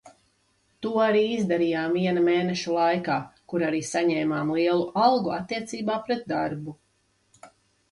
[0.85, 3.19] To arī izdarījām viena mēneša laikā,
[3.53, 6.79] kur arī saņēmām lielu algu attiecībā par darbu.